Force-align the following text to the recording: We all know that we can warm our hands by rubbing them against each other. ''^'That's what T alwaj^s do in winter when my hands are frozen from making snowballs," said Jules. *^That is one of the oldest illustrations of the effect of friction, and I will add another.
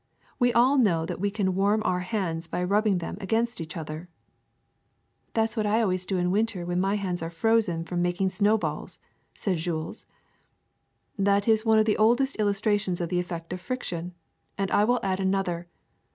We 0.39 0.51
all 0.51 0.79
know 0.79 1.05
that 1.05 1.19
we 1.19 1.29
can 1.29 1.53
warm 1.53 1.83
our 1.85 1.99
hands 1.99 2.47
by 2.47 2.63
rubbing 2.63 2.97
them 2.97 3.19
against 3.21 3.61
each 3.61 3.77
other. 3.77 4.09
''^'That's 5.35 5.55
what 5.55 5.61
T 5.61 5.69
alwaj^s 5.69 6.07
do 6.07 6.17
in 6.17 6.31
winter 6.31 6.65
when 6.65 6.81
my 6.81 6.95
hands 6.95 7.21
are 7.21 7.29
frozen 7.29 7.83
from 7.83 8.01
making 8.01 8.31
snowballs," 8.31 8.97
said 9.35 9.57
Jules. 9.59 10.07
*^That 11.19 11.47
is 11.47 11.65
one 11.65 11.77
of 11.77 11.85
the 11.85 11.97
oldest 11.97 12.35
illustrations 12.39 12.99
of 12.99 13.09
the 13.09 13.19
effect 13.19 13.53
of 13.53 13.61
friction, 13.61 14.15
and 14.57 14.71
I 14.71 14.85
will 14.85 15.01
add 15.03 15.19
another. 15.19 15.67